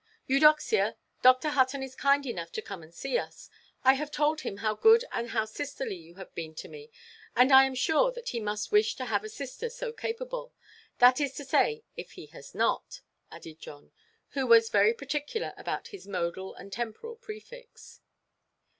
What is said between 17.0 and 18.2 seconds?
prefix.